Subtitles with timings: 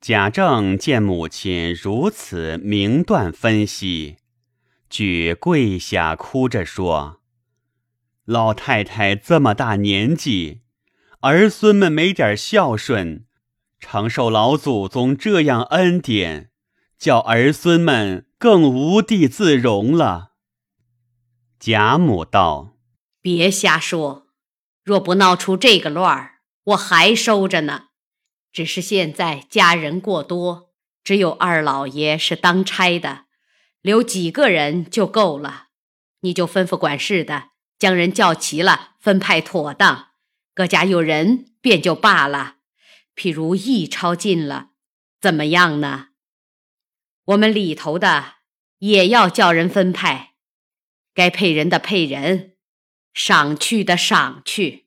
[0.00, 4.16] 贾政见母亲如此明断分析，
[4.88, 7.20] 举跪下哭着说
[8.24, 10.60] ：“老太太这么大年纪，
[11.20, 13.26] 儿孙们没点孝顺，
[13.80, 16.50] 承受老祖宗这样恩典，
[16.96, 20.34] 叫儿孙们更无地自容了。”
[21.58, 22.76] 贾母道
[23.20, 24.28] ：“别瞎说，
[24.84, 26.34] 若不闹出这个乱儿，
[26.66, 27.86] 我还收着呢。”
[28.52, 30.72] 只是现在家人过多，
[31.04, 33.26] 只有二老爷是当差的，
[33.80, 35.68] 留几个人就够了。
[36.20, 40.08] 你就吩咐管事的将人叫齐了，分派妥当，
[40.54, 42.56] 各家有人便就罢了。
[43.14, 44.70] 譬如义抄尽了，
[45.20, 46.08] 怎么样呢？
[47.26, 48.34] 我们里头的
[48.78, 50.34] 也要叫人分派，
[51.14, 52.56] 该配人的配人，
[53.12, 54.86] 赏去的赏去。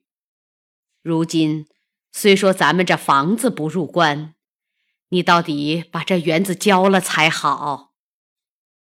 [1.02, 1.66] 如今。
[2.12, 4.34] 虽说咱们这房子不入关，
[5.08, 7.94] 你到底把这园子交了才好。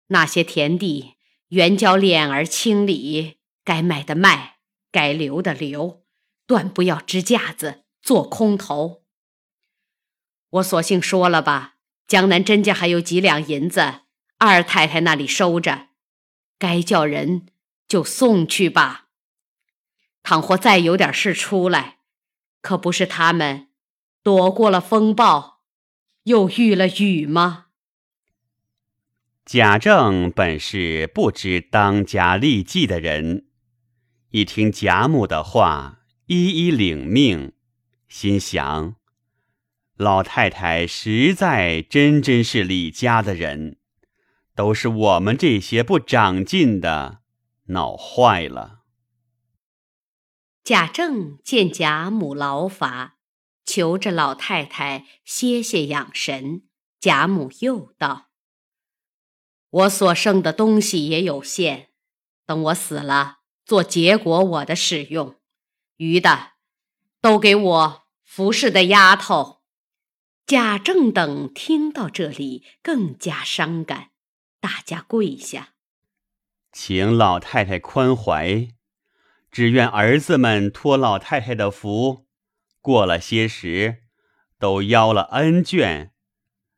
[0.07, 1.15] 那些田地
[1.47, 4.57] 原交脸儿清理，该卖的卖，
[4.91, 6.03] 该留的留，
[6.45, 9.03] 断不要支架子做空头。
[10.49, 14.01] 我索性说了吧，江南甄家还有几两银子，
[14.37, 15.87] 二太太那里收着，
[16.59, 17.47] 该叫人
[17.87, 19.07] 就送去吧。
[20.21, 22.00] 倘或再有点事出来。
[22.61, 23.67] 可不是他们
[24.23, 25.61] 躲过了风暴，
[26.23, 27.65] 又遇了雨吗？
[29.43, 33.47] 贾政本是不知当家立纪的人，
[34.29, 37.53] 一听贾母的话，一一领命，
[38.07, 38.95] 心想：
[39.97, 43.77] 老太太实在真真是李家的人，
[44.55, 47.21] 都是我们这些不长进的
[47.65, 48.80] 闹坏了。
[50.71, 53.17] 贾政见贾母劳乏，
[53.65, 56.61] 求着老太太歇歇养神。
[56.97, 58.29] 贾母又道
[59.69, 61.89] ：“我所剩的东西也有限，
[62.45, 65.35] 等我死了，做结果我的使用，
[65.97, 66.53] 余的
[67.19, 69.63] 都给我服侍的丫头。”
[70.47, 74.11] 贾政等听到这里，更加伤感，
[74.61, 75.73] 大家跪下，
[76.71, 78.69] 请老太太宽怀。
[79.51, 82.25] 只愿儿子们托老太太的福，
[82.79, 84.03] 过了些时，
[84.57, 86.11] 都邀了恩眷，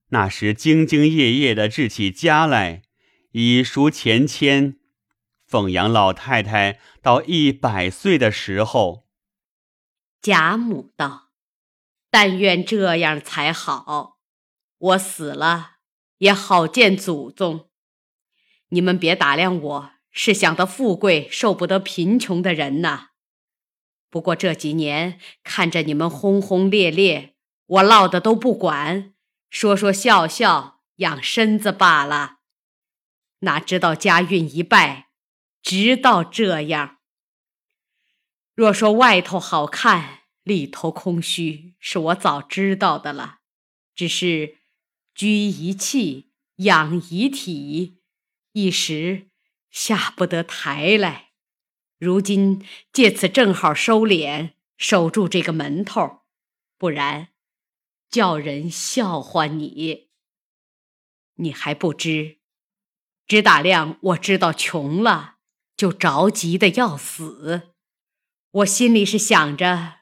[0.10, 2.82] 那时兢兢业业的治起家来，
[3.34, 4.80] 以赎前迁，
[5.46, 9.08] 奉养老太太到一百岁的时候。
[10.20, 11.30] 贾母道
[12.10, 14.18] ：“但愿这样才好，
[14.80, 15.74] 我死了
[16.18, 17.70] 也好见祖宗。
[18.70, 23.10] 你们别打量我。”是想得富贵，受不得贫穷的人呐。
[24.10, 27.36] 不过这几年看着你们轰轰烈烈，
[27.66, 29.16] 我落的都不管，
[29.50, 32.38] 说说笑笑养身子罢了。
[33.40, 35.10] 哪知道家运一败，
[35.64, 37.00] 直到这样。
[38.54, 43.40] 若说外头好看，里头空虚，是我早知道的了。
[43.96, 44.60] 只是
[45.16, 48.00] 居一气，养一体，
[48.52, 49.32] 一时。
[49.74, 51.32] 下不得台来，
[51.98, 52.64] 如今
[52.94, 56.22] 借此正好收敛，守住这个门头，
[56.78, 57.30] 不然
[58.08, 60.10] 叫人笑话你。
[61.38, 62.38] 你还不知，
[63.26, 65.38] 只打量我知道穷了，
[65.76, 67.74] 就着急的要死。
[68.52, 70.02] 我心里是想着，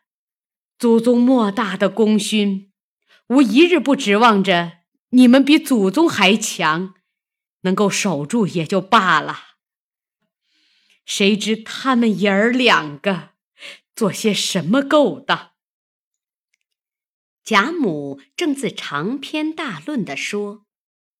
[0.78, 2.74] 祖宗莫大的功勋，
[3.30, 4.80] 无一日不指望着
[5.12, 6.94] 你们比祖宗还强，
[7.62, 9.51] 能够守住也就罢了。
[11.06, 13.30] 谁知他们爷儿两个
[13.96, 15.52] 做些什么勾当？
[17.44, 20.66] 贾母正自长篇大论的说，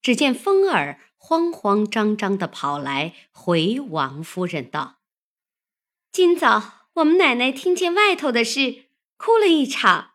[0.02, 5.00] 只见风儿慌慌张张的跑来，回王夫人道
[6.12, 8.86] ：“今早我们奶奶听见外头的事，
[9.18, 10.12] 哭了一场，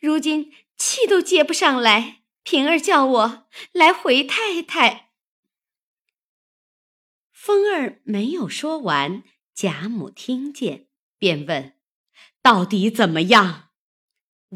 [0.00, 2.22] 如今气都接不上来。
[2.42, 5.07] 平儿叫我来回太太。”
[7.48, 9.22] 风儿没有说完，
[9.54, 10.86] 贾母听见，
[11.16, 11.78] 便问
[12.42, 13.70] ：“到底怎么样？”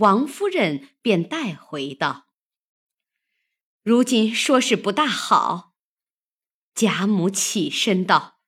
[0.05, 2.27] 王夫人便带回道
[3.83, 5.73] ：“如今说是不大好。”
[6.77, 8.43] 贾母起身道：“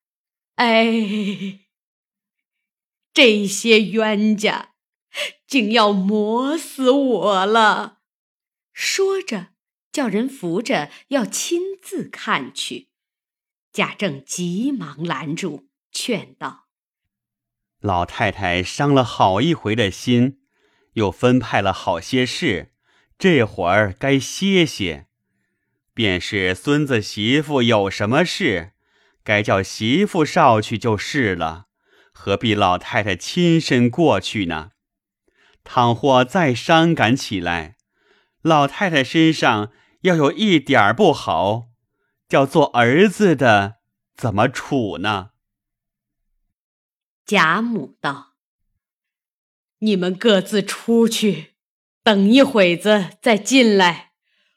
[0.57, 1.61] 哎，
[3.15, 4.75] 这些冤家，
[5.47, 8.03] 竟要磨死我了！”
[8.75, 9.55] 说着，
[9.91, 12.91] 叫人扶着，要亲自看去。
[13.75, 16.69] 贾政急忙拦住，劝道
[17.83, 20.39] ：“老太太伤了好一回的心，
[20.93, 22.73] 又分派了好些事，
[23.19, 25.09] 这会儿该歇歇。
[25.93, 28.75] 便是孙子媳妇有什么事，
[29.25, 31.67] 该叫媳妇少去就是了，
[32.13, 34.71] 何必老太太亲身过去呢？
[35.65, 37.75] 倘或再伤感起来，
[38.41, 39.73] 老太太身上
[40.03, 41.71] 要有一点不好，
[42.29, 43.79] 叫做儿子的
[44.17, 45.31] 怎么处呢？
[47.25, 48.35] 贾母道
[49.81, 51.55] ：“你们各自出去，
[52.03, 54.13] 等一会子再进来，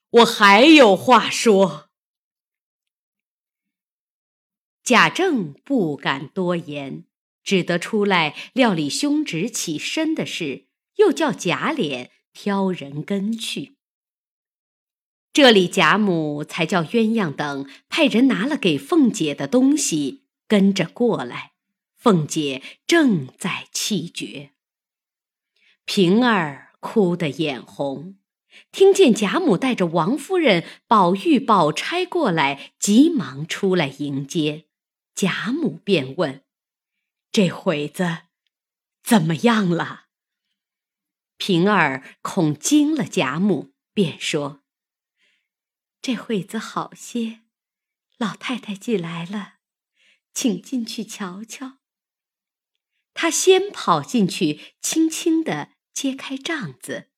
[0.09, 1.89] 我还有话说。”
[4.83, 7.05] 贾政不敢多言，
[7.41, 13.76] 只得出来料理兄侄起身的事，又叫贾琏挑人跟去。
[15.37, 21.51] 这里贾母才叫鸳鸯等派人拿了给凤姐的东西，跟着过来。
[21.95, 24.53] 凤姐正在气绝，
[25.85, 28.17] 平儿哭得眼红，
[28.71, 34.65] 听见贾母带着王夫人、宝玉、宝钗过来，急忙出来迎接。
[35.13, 36.41] 贾母便问
[37.31, 38.21] ：“这会子
[39.03, 40.05] 怎么样了？”
[41.37, 44.61] 平儿恐惊了贾母，便说
[46.01, 47.41] ：“这会子好些，
[48.17, 49.55] 老太太进来了，
[50.33, 51.79] 请进去瞧瞧。”
[53.13, 57.09] 他先跑进去，轻轻地揭开帐子。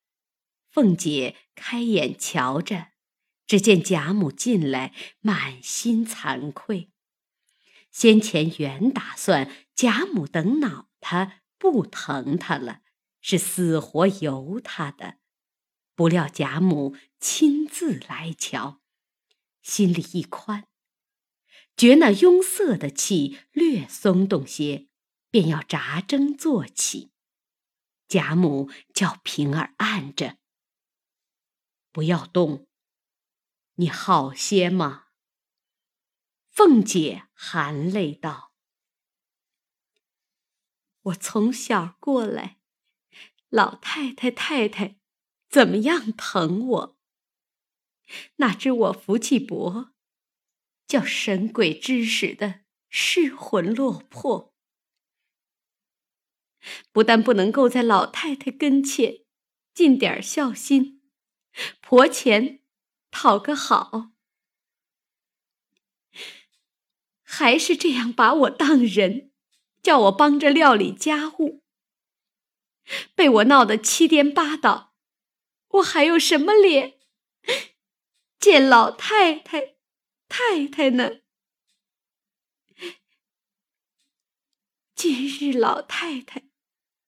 [0.71, 2.91] 凤姐开眼瞧着，
[3.45, 6.91] 只见贾母进来，满心惭愧。
[7.91, 12.81] 先前原打算贾母等恼他，不疼他了，
[13.19, 15.18] 是死活由他的。
[15.99, 18.79] 不料贾母亲自来瞧，
[19.61, 20.69] 心里一宽，
[21.75, 24.87] 觉那壅塞的气略松动些。
[25.29, 27.11] 便要扎针坐起，
[28.07, 30.37] 贾母叫平儿按着，
[31.91, 32.65] 不要动。
[33.75, 35.07] 你好些吗？
[36.49, 38.53] 凤姐含泪道
[41.11, 42.57] ：“我从小过来，
[43.49, 44.98] 老太太太太
[45.49, 46.97] 怎么样疼我？
[48.37, 49.91] 哪知我福气薄，
[50.87, 54.53] 叫神鬼知识的失魂落魄。”
[56.91, 59.21] 不但不能够在老太太跟前
[59.73, 61.01] 尽点孝心，
[61.79, 62.61] 婆前
[63.09, 64.11] 讨个好，
[67.23, 69.31] 还是这样把我当人，
[69.81, 71.63] 叫我帮着料理家务，
[73.15, 74.88] 被我闹得七颠八倒，
[75.69, 76.99] 我还有什么脸
[78.39, 79.75] 见老太太、
[80.27, 81.21] 太太呢？
[84.95, 86.49] 今日老太太。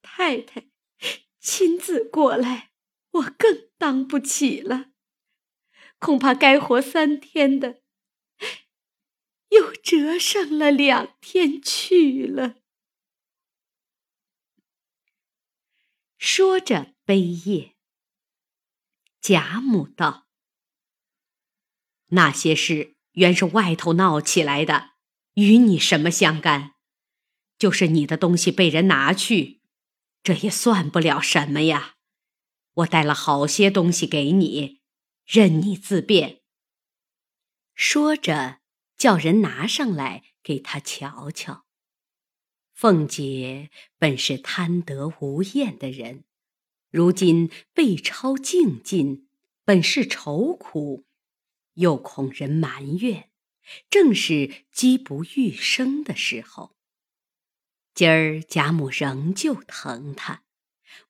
[0.04, 0.68] 太太
[1.40, 2.74] 亲自过来，
[3.12, 4.92] 我更当不起了。
[6.00, 7.82] 恐怕该活三天的，
[9.50, 12.58] 又折上了两天去了。
[16.18, 17.71] 说着悲咽。
[19.22, 20.28] 贾母道
[22.10, 24.92] ：“那些事原是外头闹起来的，
[25.36, 26.74] 与你什么相干？
[27.58, 29.62] 就是你的东西被人拿去。”
[30.24, 31.96] 这也算不了什么呀，
[32.74, 34.82] 我带了好些东西给你，
[35.26, 36.42] 任你自便。
[37.74, 38.60] 说着，
[38.96, 41.66] 叫人拿上来给他瞧瞧。
[42.72, 46.26] 凤姐本是贪得无厌的人，
[46.92, 49.30] 如今被抄净尽，
[49.64, 51.06] 本是愁苦，
[51.76, 53.30] 又恐人埋怨，
[53.90, 56.76] 正是积不欲生的时候。
[57.94, 60.44] 今儿贾母仍旧疼他，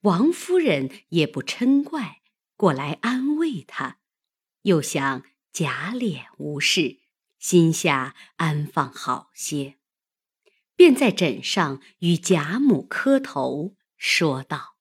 [0.02, 2.22] 王夫人也不嗔怪，
[2.56, 3.98] 过来安慰他，
[4.64, 7.00] 又想贾琏无事，
[7.40, 9.78] 心下安放好些，
[10.76, 14.78] 便在枕上与贾母磕头，说道：“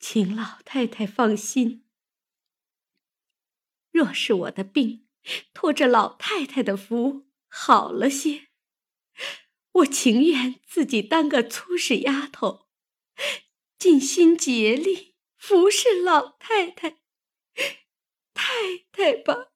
[0.00, 1.84] 请老太太放心，
[3.92, 5.06] 若是我的病
[5.54, 8.48] 托着老太太的福好了些。”
[9.72, 12.66] 我情愿自己当个粗使丫头，
[13.78, 16.98] 尽心竭力服侍老太太、
[18.34, 19.52] 太太吧。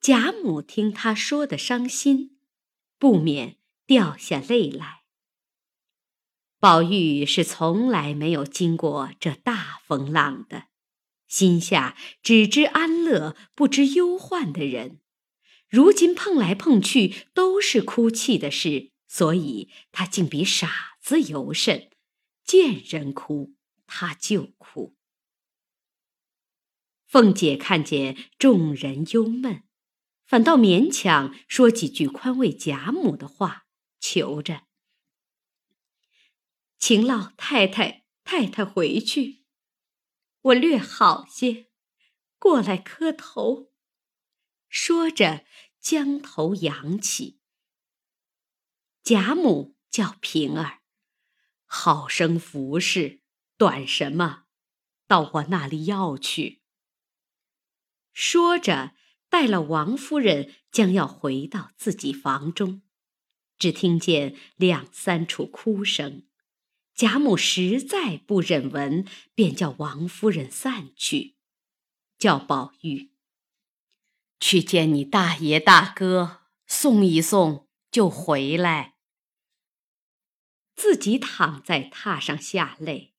[0.00, 2.38] 贾母听他说的伤心，
[2.96, 4.99] 不免掉下泪来。
[6.60, 10.66] 宝玉是从来没有经过这大风浪的，
[11.26, 15.00] 心下只知安乐，不知忧患的人。
[15.70, 21.88] 如今碰来碰去都是哭泣的事，所以他竟比傻子尤甚，
[22.44, 23.54] 见人哭
[23.86, 24.94] 他就哭。
[27.06, 29.62] 凤姐看见众人忧闷，
[30.26, 33.64] 反倒勉强说几句宽慰贾母的话，
[33.98, 34.64] 求着
[36.80, 39.44] ：“请老太太、太太回去，
[40.40, 41.68] 我略好些，
[42.38, 43.70] 过来磕头。”
[44.70, 45.44] 说着，
[45.78, 47.38] 将头扬起。
[49.02, 50.80] 贾母叫平儿。
[51.66, 53.20] 好生服侍，
[53.58, 54.46] 短什么？
[55.06, 56.62] 到我那里要去。
[58.14, 58.94] 说着，
[59.28, 62.82] 带了王夫人，将要回到自己房中，
[63.58, 66.26] 只听见两三处哭声。
[67.00, 71.34] 贾母实在不忍闻，便叫王夫人散去，
[72.18, 73.08] 叫宝玉
[74.38, 78.96] 去见你大爷大哥，送一送就回来。
[80.76, 83.14] 自己躺在榻上下泪，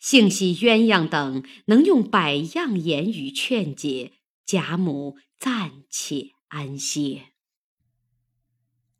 [0.00, 4.14] 幸喜鸳鸯等能用百样言语劝解
[4.44, 7.26] 贾母，暂且安歇。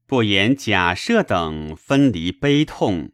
[0.06, 3.10] 不言贾赦等分离悲痛，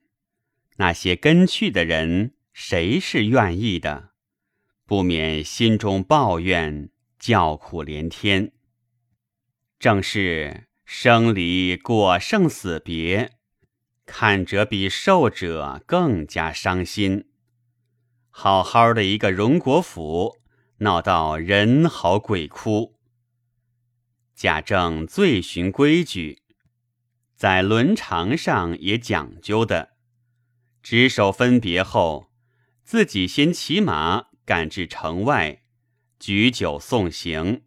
[0.76, 4.11] 那些跟去的人谁是愿意的？
[4.85, 8.52] 不免心中抱怨，叫苦连天。
[9.78, 13.33] 正是生离过生死别。
[14.04, 17.28] 看着比受者更加伤心。
[18.30, 20.37] 好好的一个荣国府，
[20.78, 22.95] 闹到人嚎鬼哭。
[24.37, 26.42] 贾政最循规矩，
[27.35, 29.95] 在伦常上也讲究的。
[30.88, 32.31] 执手分别后，
[32.85, 35.64] 自己先骑马赶至城外，
[36.21, 37.64] 举酒送行，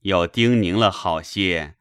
[0.00, 1.74] 又叮咛了好些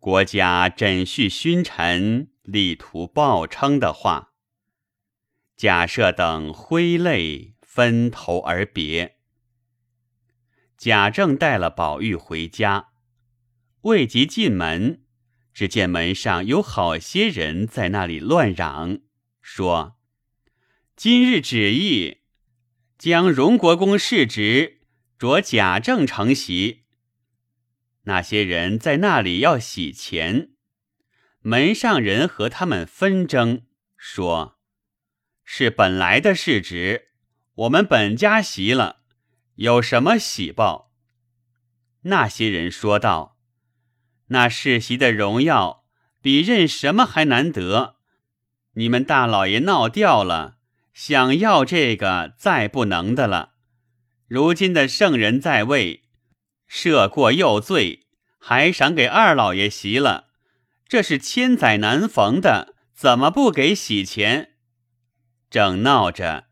[0.00, 2.32] 国家枕恤勋臣。
[2.42, 4.32] 力图报称的话，
[5.56, 9.18] 贾赦等挥泪分头而别。
[10.76, 12.88] 贾政带了宝玉回家，
[13.82, 15.04] 未及进门，
[15.52, 18.98] 只见门上有好些人在那里乱嚷，
[19.46, 19.98] 说
[20.96, 22.22] ：“今日旨意，
[22.96, 24.80] 将荣国公世职
[25.18, 26.86] 着贾政承袭。”
[28.04, 30.52] 那些人在那里要洗钱。
[31.40, 33.66] 门上人和他们纷争，
[33.98, 34.58] 说
[35.44, 37.08] ：“是本来的世职，
[37.54, 39.02] 我们本家袭了，
[39.56, 40.90] 有什么喜报？”
[42.04, 43.38] 那些人说道
[44.28, 45.84] ：“那世袭的荣耀，
[46.22, 47.93] 比任什么还难得。
[48.74, 50.58] 你们大老爷闹掉了，
[50.92, 53.54] 想要这个，再不能的了。
[54.26, 56.04] 如今的圣人在位，
[56.68, 58.06] 赦过又罪，
[58.38, 60.28] 还赏给二老爷袭了。”
[60.86, 64.52] 这是千载难逢的，怎么不给喜钱？
[65.50, 66.46] 正闹着，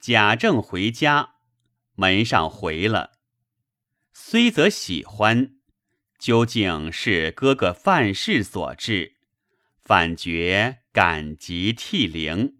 [0.00, 1.34] 贾政回家，
[1.94, 3.12] 门上回了。
[4.12, 5.52] 虽则喜欢，
[6.18, 9.14] 究竟是哥哥范氏所致，
[9.80, 12.56] 反觉感激涕零，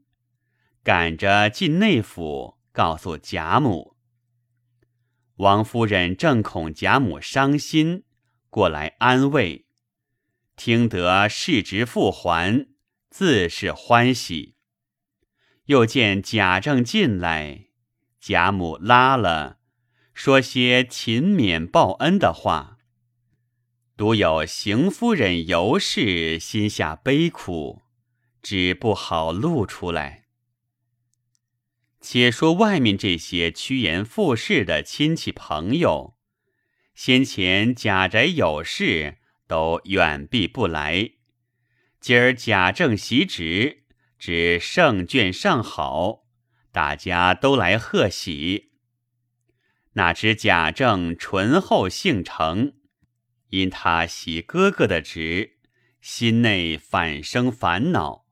[0.84, 3.96] 赶着进内府告诉贾母。
[5.38, 8.04] 王夫人正恐贾母伤心，
[8.48, 9.66] 过来安慰。
[10.54, 12.68] 听得世侄复还，
[13.10, 14.54] 自是欢喜。
[15.64, 17.70] 又见贾政进来，
[18.20, 19.58] 贾母拉了，
[20.14, 22.78] 说些勤勉报恩的话。
[23.96, 27.82] 独有邢夫人尤氏心下悲苦，
[28.42, 30.24] 只不好露出来。
[32.00, 36.16] 且说外面这些趋炎附势的亲戚朋友，
[36.94, 39.18] 先前贾宅有事。
[39.48, 41.12] 都远避不来。
[42.00, 43.84] 今儿贾政袭职，
[44.18, 46.26] 知圣眷尚好，
[46.70, 48.72] 大家都来贺喜。
[49.94, 52.74] 哪知贾政醇厚性诚，
[53.48, 55.56] 因他袭哥哥的职，
[56.02, 58.26] 心内反生烦恼，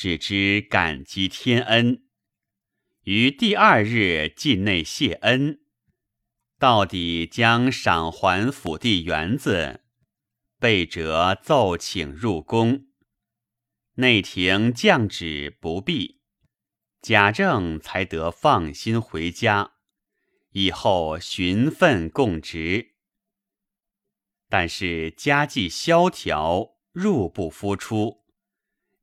[0.00, 2.04] 只知感激天恩。
[3.02, 5.58] 于第二日进内谢恩，
[6.56, 9.80] 到底将赏还府地园子。
[10.60, 12.86] 被折奏请入宫，
[13.94, 16.20] 内廷降旨不必，
[17.02, 19.72] 贾政才得放心回家，
[20.52, 22.94] 以后循分供职。
[24.48, 28.27] 但是家计萧条，入不敷出，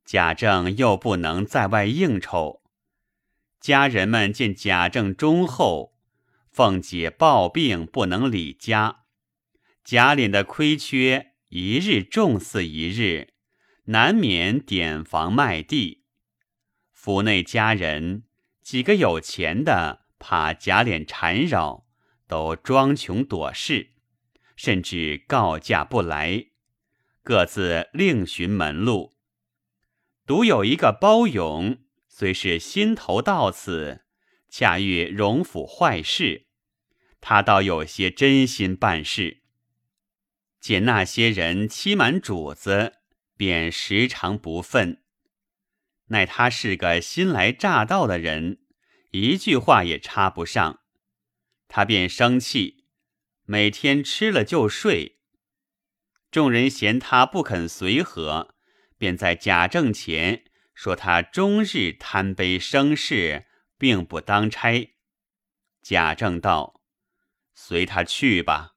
[0.06, 2.62] 贾政又不能在外应酬，
[3.60, 5.96] 家人们见贾政忠厚，
[6.52, 9.00] 凤姐抱病不能理家，
[9.82, 11.32] 贾琏的亏缺。
[11.48, 13.34] 一日重似一日，
[13.86, 16.04] 难免点房卖地。
[16.92, 18.24] 府内家人
[18.62, 21.86] 几个有钱的怕贾琏缠扰，
[22.28, 23.92] 都装穷躲事，
[24.54, 26.46] 甚至告假不来，
[27.22, 29.15] 各自另寻门路。
[30.26, 31.78] 独有一个包勇，
[32.08, 34.02] 虽是心头到此，
[34.48, 36.48] 恰遇荣府坏事，
[37.20, 39.44] 他倒有些真心办事。
[40.58, 42.94] 见那些人欺瞒主子，
[43.36, 45.00] 便时常不忿。
[46.06, 48.58] 奈他是个新来乍到的人，
[49.12, 50.80] 一句话也插不上，
[51.68, 52.84] 他便生气，
[53.44, 55.20] 每天吃了就睡。
[56.32, 58.55] 众人嫌他不肯随和，
[58.98, 63.46] 便在贾政前说他终日贪杯生事，
[63.78, 64.94] 并不当差。
[65.82, 66.82] 贾政道
[67.54, 68.74] ：“随他去吧，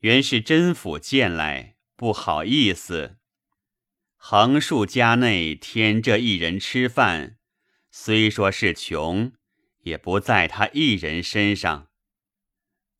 [0.00, 3.18] 原是甄府见来，不好意思。”
[4.16, 7.38] 横竖家内添这一人吃饭，
[7.90, 9.32] 虽说是穷，
[9.80, 11.90] 也不在他一人身上，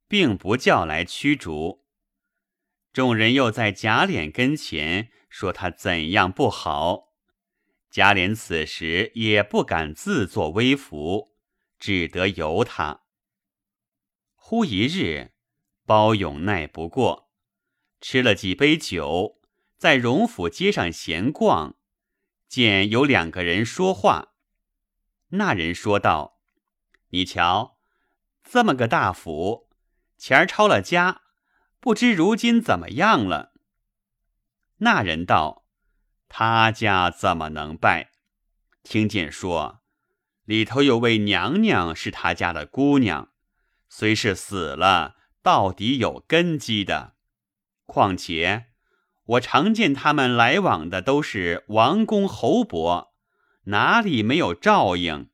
[0.08, 1.86] 并不叫来驱逐。
[2.92, 7.14] 众人又在贾琏跟前说他怎样不好，
[7.90, 11.32] 贾琏此时也不敢自作威服，
[11.78, 13.00] 只得由他。
[14.34, 15.32] 忽一日，
[15.86, 17.30] 包勇耐不过，
[17.98, 19.40] 吃了几杯酒。
[19.78, 21.76] 在荣府街上闲逛，
[22.46, 24.34] 见有两个人说话。
[25.28, 26.42] 那人说道
[27.08, 27.78] ：“你瞧，
[28.44, 29.70] 这么个大府，
[30.18, 31.22] 钱儿抄了家，
[31.80, 33.51] 不知如今怎么样了。”
[34.84, 35.64] 那人道
[36.28, 38.10] ：“他家怎么能败？
[38.82, 39.80] 听见说
[40.44, 43.30] 里头有位娘娘是他家的姑娘，
[43.88, 47.14] 虽是死了，到底有根基的。
[47.86, 48.66] 况且……”
[49.24, 53.14] 我常见他们来往的都是王公侯伯，
[53.66, 55.30] 哪里没有照应？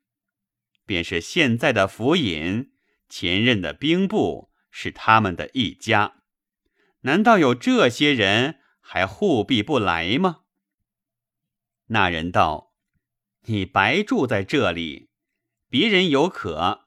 [0.84, 2.70] 便是现在的府尹，
[3.08, 6.16] 前任的兵部是他们的一家，
[7.00, 10.44] 难道有这些人还护庇不来吗？
[11.88, 12.72] 那人道
[13.44, 15.10] ：“你白住在这里，
[15.68, 16.86] 别人有可，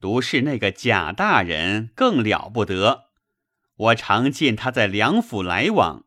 [0.00, 3.04] 独是那个贾大人更了不得。”
[3.78, 6.06] 我常见他在梁府来往，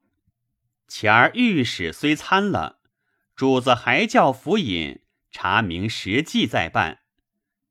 [0.89, 2.81] 前儿御史虽参了，
[3.37, 7.03] 主子还叫府尹查明实际再办。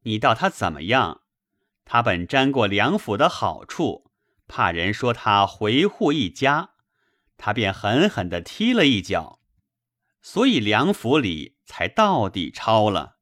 [0.05, 1.21] 你道他怎么样？
[1.85, 4.11] 他本沾过梁府的好处，
[4.47, 6.71] 怕人说他回护一家，
[7.38, 9.40] 他便狠狠地踢了一脚，
[10.20, 13.16] 所以梁府里才到底抄了。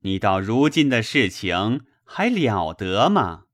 [0.00, 3.46] 你到如今的事情还了得吗？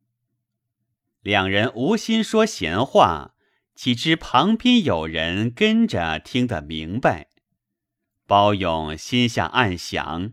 [1.22, 3.34] 两人无心说闲话，
[3.74, 7.28] 岂知旁边有人跟着听得明白。
[8.26, 10.32] 包勇心下暗想：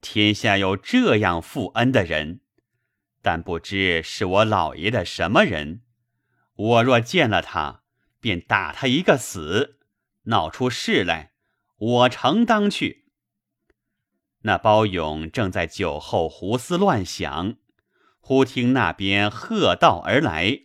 [0.00, 2.40] 天下有这样负恩的人，
[3.22, 5.82] 但不知是我老爷的什么人。
[6.54, 7.81] 我若见了他，
[8.22, 9.80] 便打他一个死，
[10.22, 11.32] 闹出事来，
[11.76, 13.10] 我承当去。
[14.44, 17.56] 那包勇正在酒后胡思乱想。
[18.24, 20.60] 忽听那边喝道而来，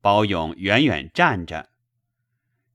[0.00, 1.70] 包勇远远站着，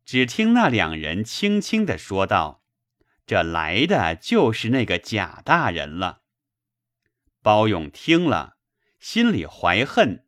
[0.06, 2.64] 只听那两人轻轻的说道
[3.28, 6.22] ：“这来的就是那个贾大人了。”
[7.44, 8.56] 包勇听了，
[8.98, 10.26] 心里怀恨，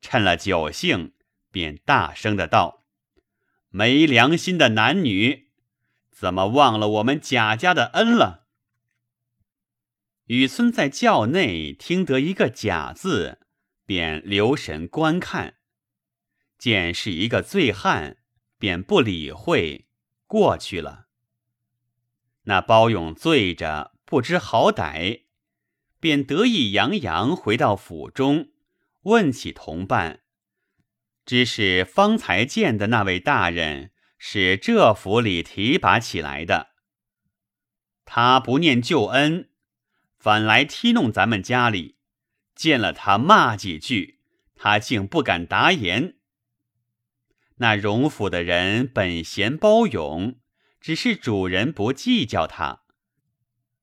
[0.00, 1.12] 趁了酒兴，
[1.50, 2.77] 便大声的道
[3.70, 5.50] ：“没良心的男女，
[6.10, 8.46] 怎么忘了我们贾家的恩了？”
[10.26, 13.40] 雨村在轿内听得一个“假”字，
[13.86, 15.54] 便留神观看，
[16.58, 18.18] 见是一个醉汉，
[18.58, 19.88] 便不理会，
[20.26, 21.06] 过去了。
[22.42, 25.22] 那包勇醉着不知好歹，
[25.98, 28.50] 便得意洋洋回到府中，
[29.02, 30.20] 问起同伴，
[31.28, 36.68] 知是方才见的那位大人是这府里提拔起来的，
[38.06, 39.50] 他不念旧恩。
[40.16, 41.98] 反来踢弄咱们家里，
[42.54, 44.20] 见了他骂几句，
[44.56, 46.14] 他竟不敢答言。
[47.56, 50.36] 那荣府的人本嫌包容，
[50.80, 52.84] 只是主人不计较他。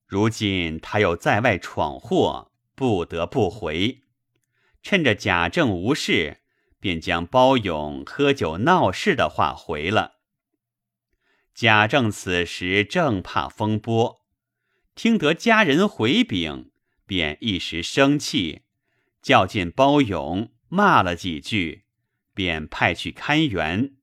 [0.04, 4.02] 如今他又在外闯祸，不得不回。
[4.82, 6.38] 趁着贾政无事，
[6.86, 10.18] 便将包勇喝酒闹事的话回了。
[11.52, 14.24] 贾政此时正怕风波。
[14.94, 16.70] 听得家人回禀，
[17.04, 18.62] 便一时生气，
[19.20, 21.86] 叫进包勇，骂了几句，
[22.32, 23.96] 便派去看园，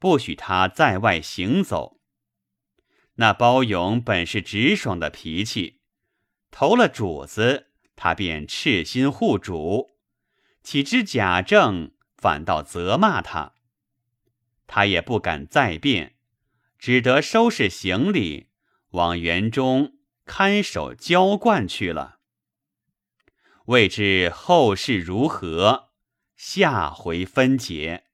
[0.00, 2.00] 不许他在外行走。
[3.14, 5.78] 那包勇本是直爽的脾气，
[6.50, 9.94] 投了主子，他便赤心护主；
[10.64, 13.52] 岂知贾政反倒责骂他，
[14.66, 16.16] 他也不敢再辩，
[16.78, 18.48] 只得收拾行李，
[18.90, 22.18] 往园中看守浇灌去了。
[23.66, 25.90] 未知后事如何，
[26.36, 28.05] 下回分解。